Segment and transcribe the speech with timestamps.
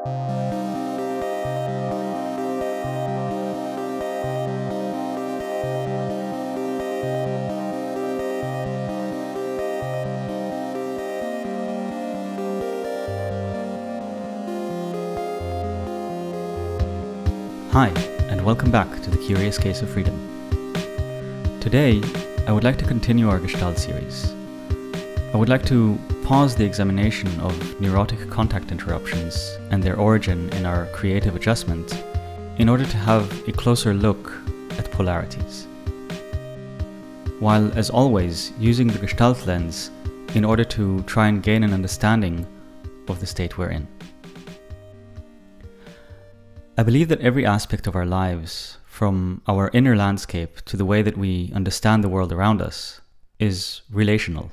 [0.00, 0.10] Hi,
[18.28, 20.14] and welcome back to The Curious Case of Freedom.
[21.60, 22.00] Today,
[22.46, 24.32] I would like to continue our Gestalt series.
[25.34, 25.98] I would like to
[26.28, 32.04] pause the examination of neurotic contact interruptions and their origin in our creative adjustment
[32.58, 34.30] in order to have a closer look
[34.72, 35.66] at polarities.
[37.38, 39.90] While, as always, using the Gestalt lens
[40.34, 42.46] in order to try and gain an understanding
[43.08, 43.88] of the state we're in.
[46.76, 51.00] I believe that every aspect of our lives, from our inner landscape to the way
[51.00, 53.00] that we understand the world around us,
[53.38, 54.52] is relational.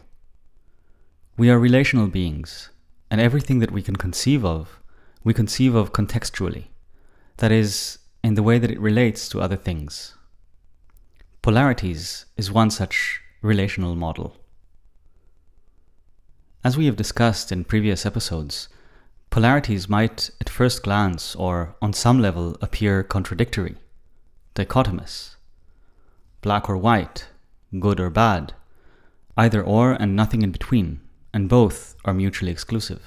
[1.37, 2.69] We are relational beings,
[3.11, 4.79] and everything that we can conceive of,
[5.21, 6.67] we conceive of contextually.
[7.37, 10.15] That is, in the way that it relates to other things.
[11.41, 14.37] Polarities is one such relational model.
[16.63, 18.69] As we have discussed in previous episodes,
[19.29, 23.75] polarities might at first glance or on some level appear contradictory,
[24.55, 25.35] dichotomous,
[26.39, 27.27] black or white,
[27.77, 28.53] good or bad,
[29.35, 31.01] either or and nothing in between,
[31.35, 33.01] and both are mutually exclusive.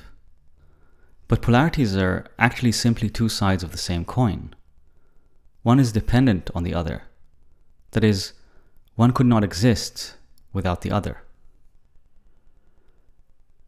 [1.29, 4.55] But polarities are actually simply two sides of the same coin.
[5.63, 7.05] One is dependent on the other.
[7.93, 8.35] That is,
[8.97, 10.17] one could not exist
[10.53, 11.23] without the other.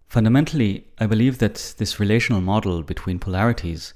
[0.08, 3.94] Fundamentally, I believe that this relational model between polarities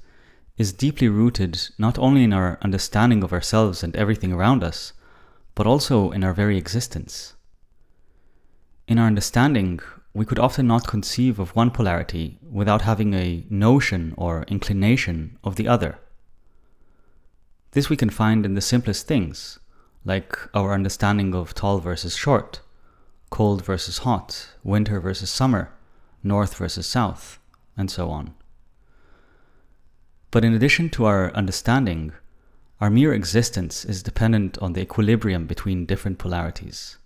[0.57, 4.93] is deeply rooted not only in our understanding of ourselves and everything around us,
[5.53, 7.35] but also in our very existence.
[8.87, 9.79] In our understanding,
[10.15, 15.57] we could often not conceive of one polarity without having a notion or inclination of
[15.57, 15.99] the other.
[17.71, 19.59] This we can find in the simplest things,
[20.05, 22.61] like our understanding of tall versus short,
[23.29, 25.73] cold versus hot, winter versus summer,
[26.23, 27.37] north versus south,
[27.75, 28.33] and so on.
[30.31, 32.13] But in addition to our understanding,
[32.79, 36.97] our mere existence is dependent on the equilibrium between different polarities,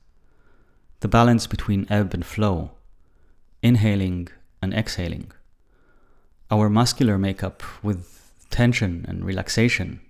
[1.00, 2.72] the balance between ebb and flow,
[3.62, 4.28] inhaling
[4.62, 5.32] and exhaling,
[6.52, 10.02] our muscular makeup with tension and relaxation,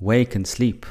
[0.00, 0.86] wake and sleep,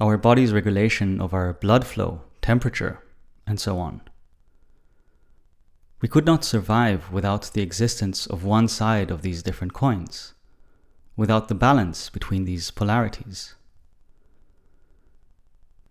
[0.00, 3.02] our body's regulation of our blood flow, temperature,
[3.46, 4.00] and so on.
[6.00, 10.34] We could not survive without the existence of one side of these different coins,
[11.16, 13.55] without the balance between these polarities.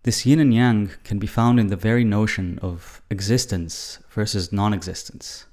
[0.06, 4.72] This yin and yang can be found in the very notion of existence versus non
[4.72, 5.46] existence.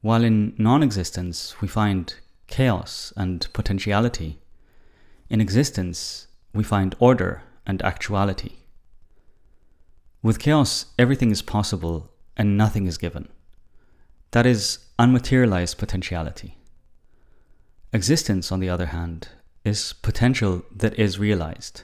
[0.00, 2.14] While in non existence we find
[2.46, 4.38] chaos and potentiality,
[5.28, 8.58] in existence we find order and actuality.
[10.22, 13.28] With chaos, everything is possible and nothing is given.
[14.30, 16.58] That is unmaterialized potentiality.
[17.92, 19.30] Existence, on the other hand,
[19.64, 21.82] is potential that is realized,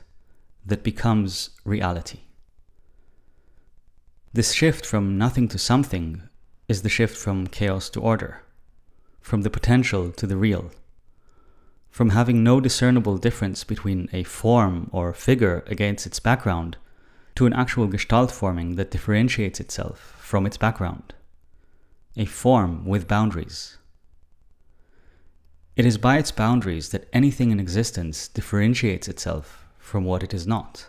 [0.65, 2.21] that becomes reality.
[4.33, 6.23] This shift from nothing to something
[6.69, 8.43] is the shift from chaos to order,
[9.21, 10.71] from the potential to the real,
[11.91, 16.77] from having no discernible difference between a form or figure against its background
[17.35, 21.13] to an actual gestalt forming that differentiates itself from its background,
[22.17, 23.77] a form with boundaries.
[25.77, 29.62] It is by its boundaries that anything in existence differentiates itself
[29.93, 30.87] from what it is not.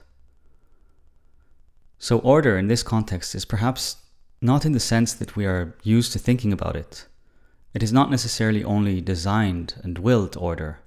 [2.00, 3.98] So, order in this context is perhaps
[4.42, 7.06] not in the sense that we are used to thinking about it.
[7.74, 10.80] It is not necessarily only designed and willed order,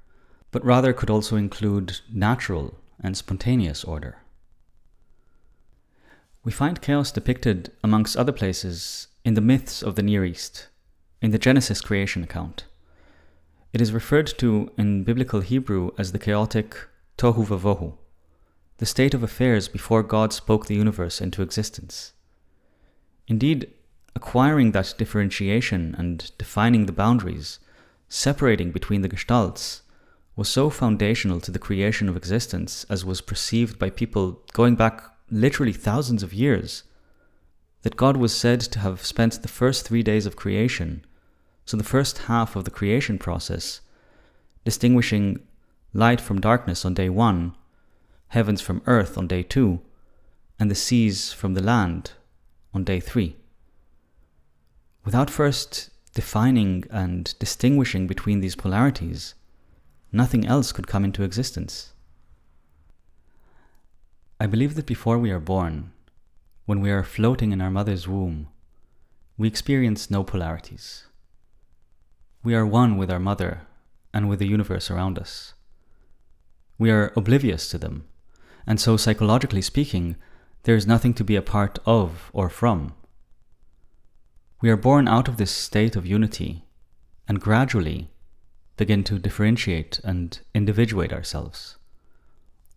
[0.51, 4.23] but rather could also include natural and spontaneous order.
[6.43, 10.69] We find chaos depicted, amongst other places, in the myths of the Near East,
[11.21, 12.65] in the Genesis creation account.
[13.75, 16.77] It is referred to in biblical Hebrew as the chaotic
[17.19, 17.95] tohu vavohu,
[18.79, 22.13] the state of affairs before God spoke the universe into existence.
[23.27, 23.71] Indeed,
[24.15, 27.59] acquiring that differentiation and defining the boundaries,
[28.09, 29.83] separating between the gestalts,
[30.37, 35.03] was so foundational to the creation of existence as was perceived by people going back
[35.31, 36.85] literally thousands of years,
[37.83, 41.05] that God was said to have spent the first three days of creation,
[41.65, 43.81] so the first half of the creation process,
[44.65, 45.41] distinguishing
[45.93, 47.55] light from darkness on day one,
[48.29, 49.81] heavens from earth on day two,
[50.59, 52.13] and the seas from the land
[52.73, 53.37] on day three.
[55.05, 59.35] Without first defining and distinguishing between these polarities,
[60.11, 61.93] nothing else could come into existence.
[64.41, 65.93] I believe that before we are born,
[66.65, 68.49] when we are floating in our mother's womb,
[69.39, 71.07] we experience no polarities.
[72.43, 73.63] We are one with our mother
[74.13, 75.55] and with the universe around us.
[76.79, 78.05] We are oblivious to them,
[78.67, 80.17] and so psychologically speaking,
[80.65, 82.95] there is nothing to be a part of or from.
[84.61, 86.65] We are born out of this state of unity
[87.29, 88.11] and gradually
[88.77, 91.77] begin to differentiate and individuate ourselves,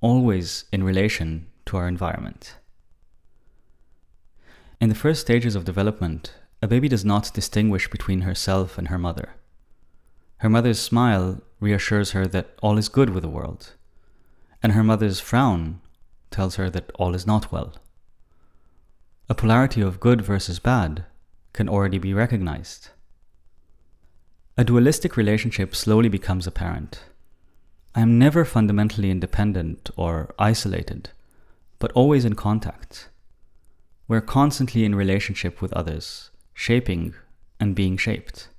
[0.02, 2.56] always in relation to our environment.
[4.80, 8.98] In the first stages of development, a baby does not distinguish between herself and her
[8.98, 9.36] mother.
[10.38, 13.74] Her mother's smile reassures her that all is good with the world,
[14.62, 15.82] and her mother's frown
[16.32, 17.76] tells her that all is not well.
[19.30, 21.06] A polarity of good versus bad
[21.54, 22.90] can already be recognized.
[24.58, 27.04] A dualistic relationship slowly becomes apparent.
[27.96, 31.10] I am never fundamentally independent or isolated,
[31.80, 33.10] but always in contact.
[34.08, 37.14] We're constantly in relationship with others, shaping
[37.60, 38.50] and being shaped,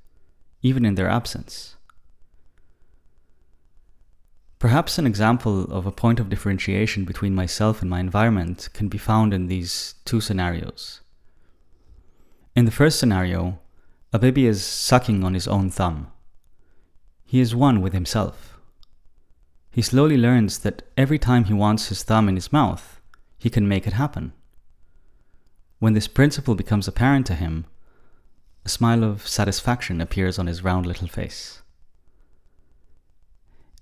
[0.63, 1.77] even in their absence.
[4.61, 8.99] Perhaps an example of a point of differentiation between myself and my environment can be
[8.99, 11.01] found in these two scenarios.
[12.55, 13.59] In the first scenario,
[14.13, 16.13] a baby is sucking on his own thumb.
[17.25, 18.59] He is one with himself.
[19.71, 23.01] He slowly learns that every time he wants his thumb in his mouth,
[23.39, 24.35] he can make it happen.
[25.79, 27.65] When this principle becomes apparent to him,
[28.67, 31.63] a smile of satisfaction appears on his round little face.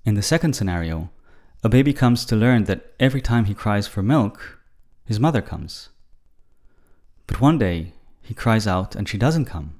[0.04, 1.10] In the second scenario,
[1.62, 4.58] a baby comes to learn that every time he cries for milk,
[5.04, 5.88] his mother comes.
[7.26, 7.92] But one day,
[8.22, 9.78] he cries out and she doesn't come.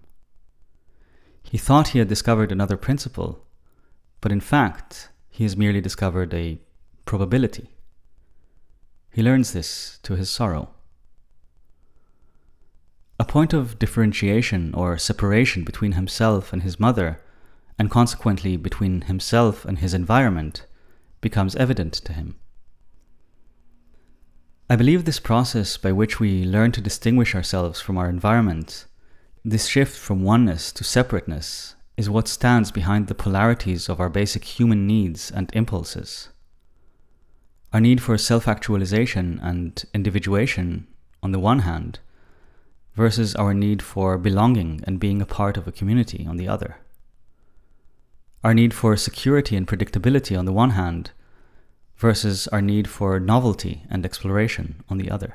[1.43, 3.44] He thought he had discovered another principle,
[4.20, 6.61] but in fact, he has merely discovered a
[7.05, 7.71] probability.
[9.12, 10.71] He learns this to his sorrow.
[13.21, 17.21] A point of differentiation or separation between himself and his mother
[17.78, 20.66] and consequently between himself and his environment,
[21.20, 22.36] becomes evident to him.
[24.69, 28.86] I believe this process by which we learn to distinguish ourselves from our environment,
[29.44, 34.44] this shift from oneness to separateness, is what stands behind the polarities of our basic
[34.44, 36.28] human needs and impulses.
[37.72, 40.86] Our need for self actualization and individuation,
[41.22, 42.00] on the one hand,
[42.94, 46.76] versus our need for belonging and being a part of a community, on the other
[48.49, 51.11] our need for security and predictability on the one hand,
[51.99, 55.35] versus our need for novelty and exploration on the other.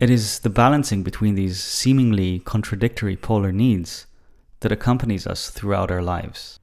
[0.00, 4.06] It is the balancing between these seemingly contradictory polar needs
[4.58, 6.58] that accompanies us throughout our lives.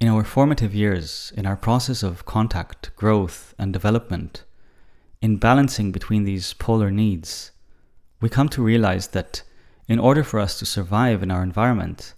[0.00, 4.42] In our formative years, in our process of contact, growth, and development,
[5.22, 7.52] in balancing between these polar needs,
[8.20, 9.44] we come to realize that
[9.86, 12.14] in order for us to survive in our environment,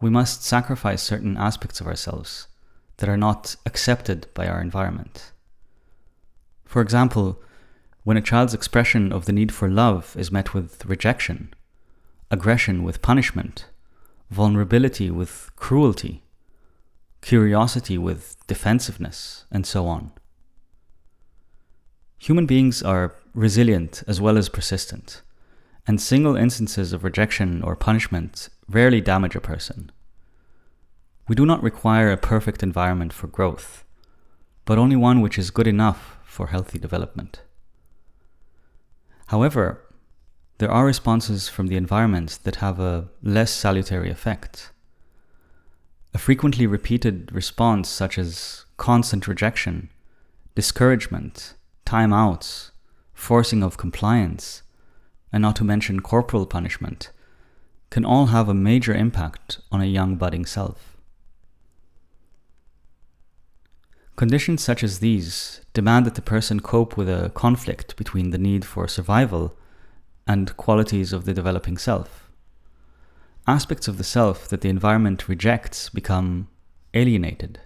[0.00, 2.46] we must sacrifice certain aspects of ourselves
[2.98, 5.32] that are not accepted by our environment.
[6.64, 7.40] For example,
[8.04, 11.52] when a child's expression of the need for love is met with rejection,
[12.30, 13.66] aggression with punishment,
[14.30, 16.22] vulnerability with cruelty,
[17.20, 20.12] curiosity with defensiveness, and so on.
[22.18, 25.22] Human beings are resilient as well as persistent,
[25.86, 29.90] and single instances of rejection or punishment rarely damage a person.
[31.26, 33.84] We do not require a perfect environment for growth,
[34.64, 37.42] but only one which is good enough for healthy development.
[39.26, 39.84] However,
[40.58, 44.72] there are responses from the environment that have a less salutary effect.
[46.14, 49.90] A frequently repeated response, such as constant rejection,
[50.54, 51.54] discouragement,
[51.86, 52.70] timeouts,
[53.12, 54.62] forcing of compliance,
[55.32, 57.10] and not to mention corporal punishment,
[57.90, 60.96] can all have a major impact on a young budding self.
[64.16, 68.64] Conditions such as these demand that the person cope with a conflict between the need
[68.64, 69.56] for survival
[70.26, 72.28] and qualities of the developing self.
[73.46, 76.48] Aspects of the self that the environment rejects become
[76.94, 77.60] alienated.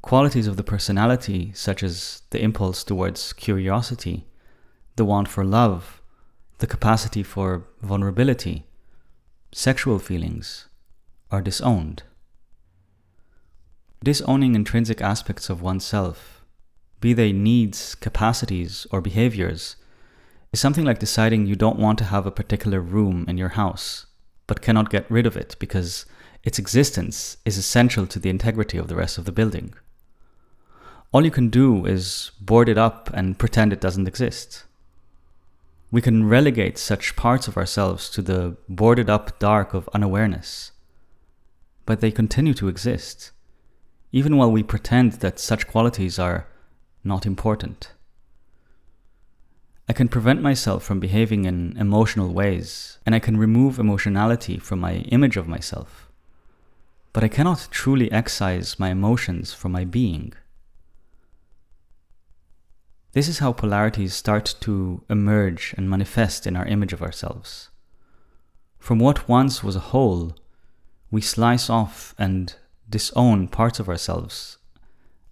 [0.00, 4.26] Qualities of the personality, such as the impulse towards curiosity,
[4.96, 6.00] the want for love,
[6.64, 8.64] the capacity for vulnerability,
[9.52, 10.66] sexual feelings,
[11.30, 12.04] are disowned.
[14.02, 16.42] Disowning intrinsic aspects of oneself,
[17.02, 19.76] be they needs, capacities, or behaviors,
[20.54, 24.06] is something like deciding you don't want to have a particular room in your house,
[24.46, 26.06] but cannot get rid of it because
[26.44, 29.74] its existence is essential to the integrity of the rest of the building.
[31.12, 34.64] All you can do is board it up and pretend it doesn't exist.
[35.94, 40.72] We can relegate such parts of ourselves to the boarded up dark of unawareness.
[41.86, 43.30] But they continue to exist,
[44.10, 46.48] even while we pretend that such qualities are
[47.04, 47.92] not important.
[49.88, 54.80] I can prevent myself from behaving in emotional ways, and I can remove emotionality from
[54.80, 56.10] my image of myself.
[57.12, 60.32] But I cannot truly excise my emotions from my being.
[63.14, 67.70] This is how polarities start to emerge and manifest in our image of ourselves.
[68.80, 70.36] From what once was a whole,
[71.12, 72.56] we slice off and
[72.90, 74.58] disown parts of ourselves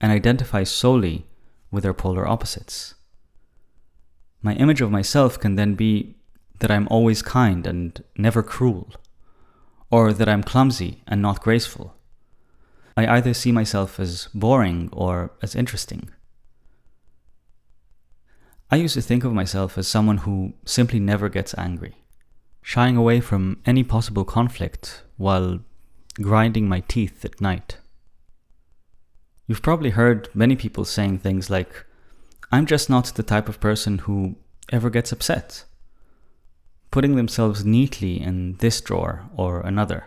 [0.01, 1.27] and identify solely
[1.73, 2.95] with their polar opposites.
[4.43, 6.15] My image of myself can then be
[6.61, 8.93] that I'm always kind and never cruel,
[9.91, 11.97] or that I'm clumsy and not graceful.
[12.97, 16.11] I either see myself as boring or as interesting.
[18.73, 21.95] I used to think of myself as someone who simply never gets angry,
[22.63, 25.61] shying away from any possible conflict while
[26.23, 27.77] grinding my teeth at night.
[29.47, 31.85] You've probably heard many people saying things like,
[32.51, 34.37] I'm just not the type of person who
[34.71, 35.67] ever gets upset,
[36.91, 40.07] putting themselves neatly in this drawer or another.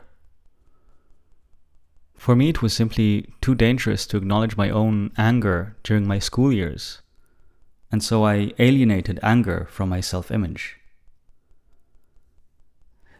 [2.18, 6.52] For me, it was simply too dangerous to acknowledge my own anger during my school
[6.52, 7.04] years
[7.96, 10.76] and so I alienated anger from my self image.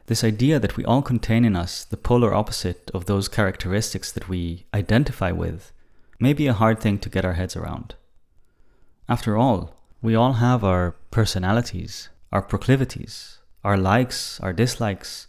[0.08, 4.28] This idea that we all contain in us the polar opposite of those characteristics that
[4.28, 5.72] we identify with
[6.20, 7.96] may be a hard thing to get our heads around.
[9.08, 15.28] After all, we all have our personalities, our proclivities, our likes, our dislikes,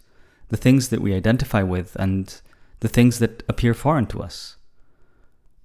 [0.49, 2.41] the things that we identify with, and
[2.81, 4.57] the things that appear foreign to us.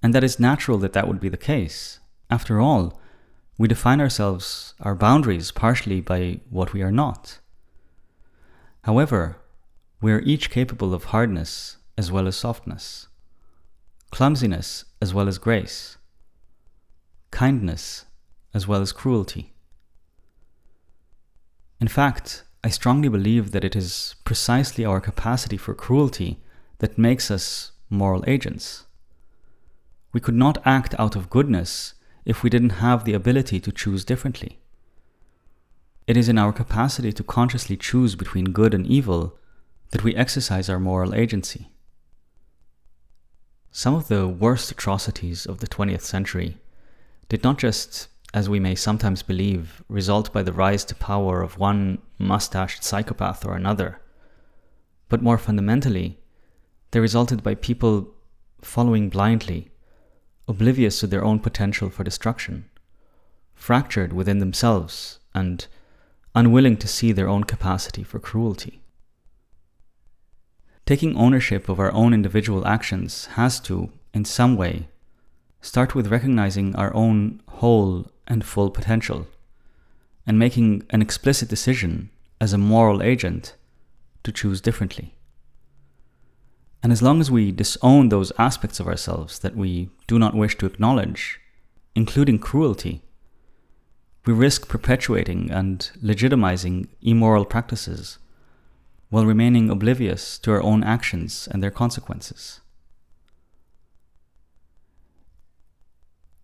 [0.01, 1.99] And that is natural that that would be the case.
[2.29, 2.97] After all,
[3.63, 7.39] we define ourselves, our boundaries, partially by what we are not.
[8.81, 9.37] However,
[10.01, 13.07] we are each capable of hardness as well as softness,
[14.11, 15.95] clumsiness as well as grace,
[17.31, 18.03] kindness
[18.53, 19.53] as well as cruelty.
[21.79, 26.37] In fact, I strongly believe that it is precisely our capacity for cruelty
[26.79, 28.83] that makes us moral agents.
[30.11, 31.93] We could not act out of goodness
[32.25, 34.59] if we didn't have the ability to choose differently.
[36.07, 39.37] It is in our capacity to consciously choose between good and evil
[39.91, 41.69] that we exercise our moral agency.
[43.71, 46.57] Some of the worst atrocities of the 20th century
[47.29, 51.57] did not just, as we may sometimes believe, result by the rise to power of
[51.57, 53.99] one mustached psychopath or another,
[55.09, 56.19] but more fundamentally,
[56.91, 58.13] they resulted by people
[58.61, 59.69] following blindly
[60.47, 62.65] oblivious to their own potential for destruction,
[63.53, 65.67] fractured within themselves, and
[66.35, 68.81] unwilling to see their own capacity for cruelty.
[70.85, 74.89] Taking ownership of our own individual actions has to, in some way,
[75.61, 79.27] start with recognizing our own whole and full potential,
[80.27, 82.09] and making an explicit decision
[82.41, 83.55] as a moral agent
[84.23, 85.15] to choose differently.
[86.83, 90.57] And as long as we disown those aspects of ourselves that we do not wish
[90.57, 91.39] to acknowledge,
[91.95, 93.01] including cruelty,
[94.25, 98.19] we risk perpetuating and legitimizing immoral practices
[99.09, 102.59] while remaining oblivious to our own actions and their consequences.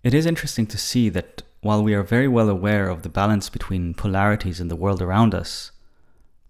[0.03, 3.49] It is interesting to see that while we are very well aware of the balance
[3.49, 5.71] between polarities in the world around us,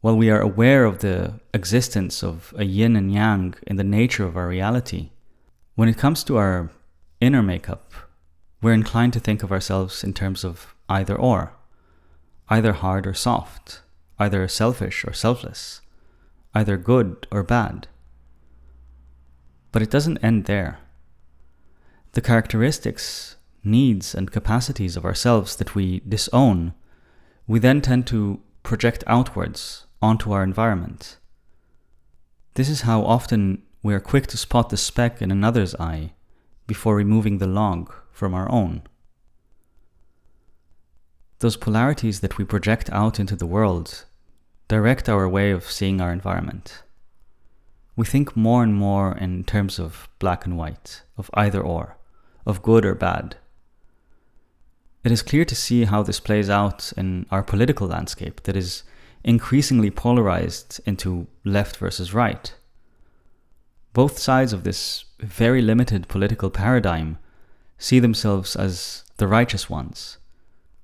[0.01, 4.25] while we are aware of the existence of a yin and yang in the nature
[4.25, 5.09] of our reality,
[5.75, 6.71] when it comes to our
[7.19, 7.93] inner makeup,
[8.61, 11.53] we're inclined to think of ourselves in terms of either or,
[12.49, 13.81] either hard or soft,
[14.17, 15.81] either selfish or selfless,
[16.53, 17.87] either good or bad.
[19.71, 20.79] But it doesn't end there.
[22.13, 26.73] The characteristics, needs, and capacities of ourselves that we disown,
[27.47, 31.17] we then tend to project outwards onto our environment.
[32.53, 36.13] This is how often we are quick to spot the speck in another's eye
[36.67, 38.81] before removing the log from our own.
[41.39, 44.05] Those polarities that we project out into the world
[44.67, 46.83] direct our way of seeing our environment.
[47.95, 51.97] We think more and more in terms of black and white, of either or,
[52.45, 53.37] of good or bad.
[55.03, 58.83] It is clear to see how this plays out in our political landscape that is
[59.23, 62.53] increasingly polarized into left versus right.
[63.93, 67.17] Both sides of this very limited political paradigm
[67.77, 70.17] see themselves as the righteous ones,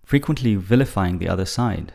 [0.03, 1.93] frequently vilifying the other side,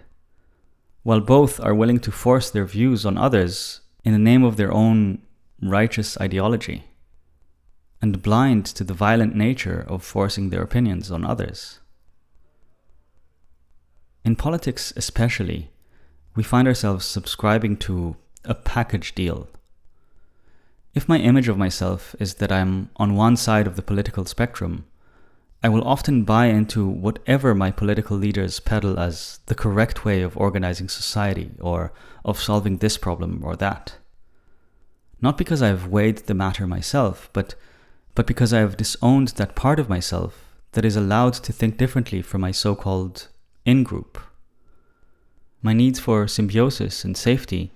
[1.03, 4.73] while both are willing to force their views on others in the name of their
[4.73, 5.21] own
[5.63, 6.85] righteous ideology,
[8.01, 11.81] and blind to the violent nature of forcing their opinions on others.
[14.25, 15.71] In politics, especially,
[16.35, 19.49] we find ourselves subscribing to a package deal.
[20.95, 24.87] If my image of myself is that I'm on one side of the political spectrum,
[25.63, 30.37] I will often buy into whatever my political leaders peddle as the correct way of
[30.37, 31.93] organizing society or
[32.25, 33.97] of solving this problem or that.
[35.21, 37.55] Not because I have weighed the matter myself, but,
[38.15, 42.23] but because I have disowned that part of myself that is allowed to think differently
[42.23, 43.29] from my so called
[43.67, 44.19] in group.
[45.63, 47.71] My needs for symbiosis and safety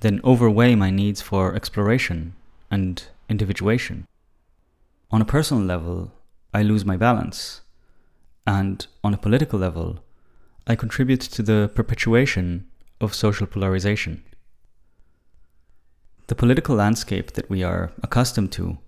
[0.00, 2.34] then overweigh my needs for exploration
[2.70, 4.06] and individuation.
[5.10, 6.12] On a personal level,
[6.52, 7.60] I lose my balance.
[8.46, 10.02] And on a political level,
[10.66, 12.66] I contribute to the perpetuation
[13.00, 14.24] of social polarization.
[16.26, 18.78] The political landscape that we are accustomed to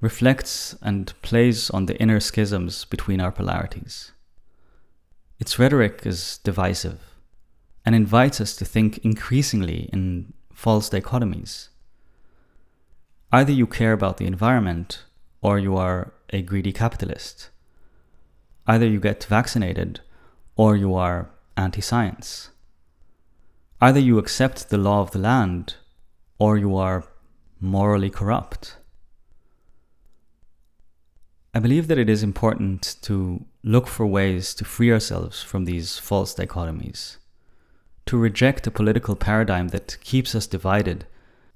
[0.00, 4.12] reflects and plays on the inner schisms between our polarities.
[5.38, 7.13] Its rhetoric is divisive
[7.84, 11.68] and invites us to think increasingly in false dichotomies.
[13.32, 15.04] Either you care about the environment
[15.42, 17.50] or you are a greedy capitalist.
[18.66, 20.00] Either you get vaccinated
[20.56, 22.50] or you are anti science.
[23.80, 25.74] Either you accept the law of the land
[26.38, 27.04] or you are
[27.60, 28.76] morally corrupt.
[31.52, 35.98] I believe that it is important to look for ways to free ourselves from these
[35.98, 37.18] false dichotomies,
[38.06, 41.06] to reject a political paradigm that keeps us divided,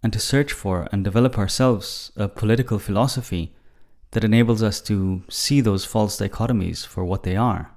[0.02, 3.52] and to search for and develop ourselves a political philosophy
[4.12, 7.72] that enables us to see those false dichotomies for what they are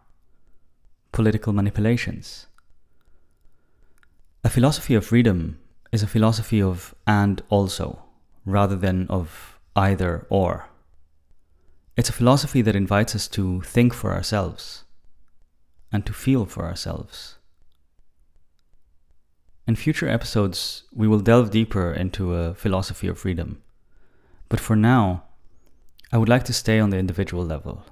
[1.11, 2.47] political manipulations.
[4.45, 5.59] A philosophy of freedom
[5.91, 8.03] is a philosophy of and also,
[8.45, 10.69] rather than of either or.
[11.97, 14.85] It's a philosophy that invites us to think for ourselves
[15.91, 17.35] and to feel for ourselves.
[19.67, 23.61] In future episodes, we will delve deeper into a philosophy of freedom.
[24.49, 25.23] But for now,
[26.11, 27.85] I would like to stay on the individual level.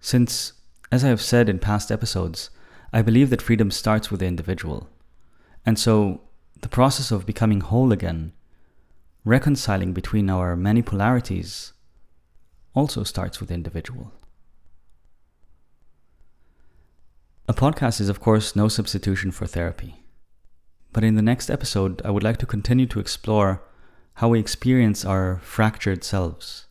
[0.00, 0.52] Since,
[0.90, 2.50] as I have said in past episodes,
[2.92, 4.88] I believe that freedom starts with the individual.
[5.64, 6.22] And so,
[6.60, 8.32] the process of becoming whole again,
[9.24, 11.72] reconciling between our many polarities,
[12.74, 14.12] also starts with the individual.
[17.48, 20.05] A podcast is, of course, no substitution for therapy.
[20.96, 23.62] But in the next episode, I would like to continue to explore
[24.14, 26.64] how we experience our fractured selves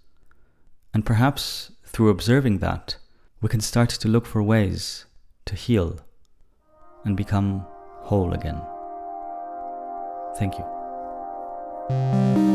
[0.95, 2.97] and perhaps through observing that,
[3.39, 5.05] we can start to look for ways
[5.45, 5.99] to heal
[7.03, 7.67] and become
[8.01, 8.59] whole again.
[10.39, 12.54] Thank you.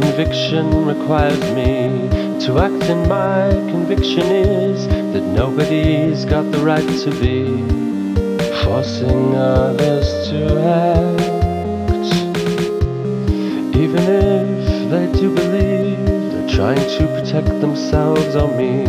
[0.00, 2.08] Conviction required me
[2.38, 7.42] to act, and my conviction is that nobody's got the right to be
[8.62, 10.38] forcing others to
[10.84, 12.14] act,
[13.74, 18.84] even if they do believe they're trying to protect themselves or me.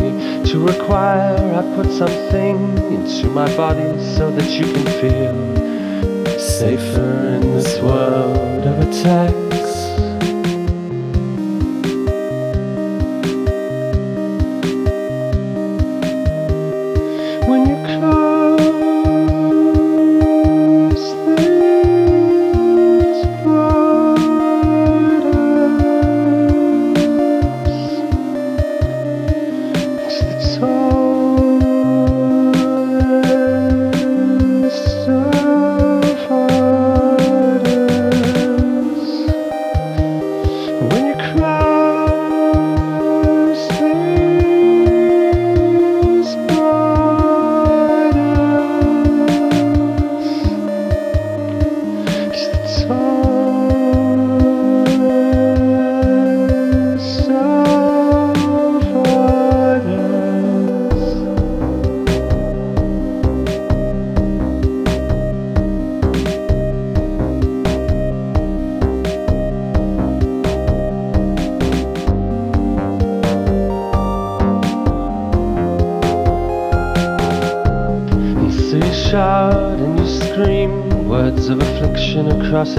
[0.50, 2.56] To require I put something
[2.94, 9.59] into my body so that you can feel safer in this world of attack.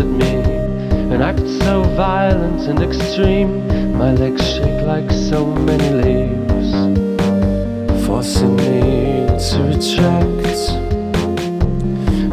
[0.02, 0.34] At me.
[1.14, 3.52] An act so violent and extreme,
[3.98, 6.70] my legs shake like so many leaves,
[8.06, 10.60] forcing me to retract.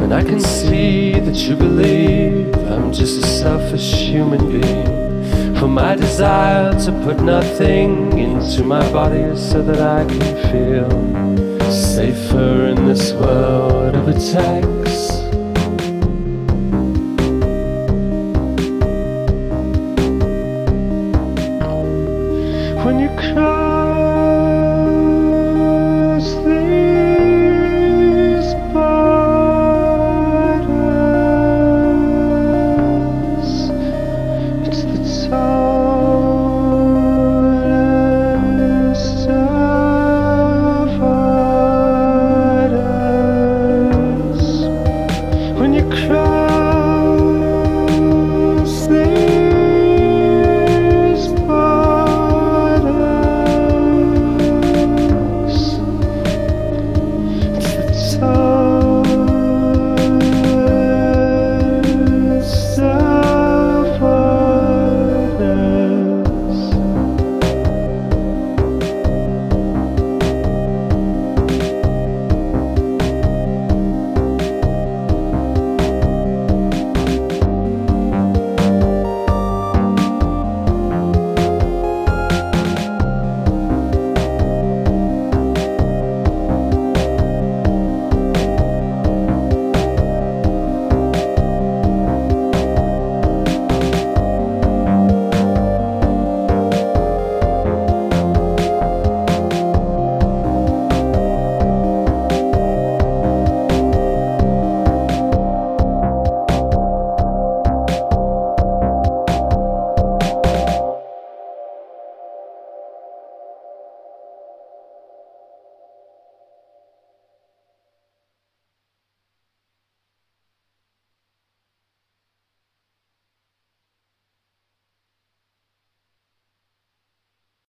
[0.02, 5.56] And I can see that you believe I'm just a selfish human being.
[5.56, 10.90] For my desire to put nothing into my body so that I can feel
[11.70, 15.17] safer in this world of attacks.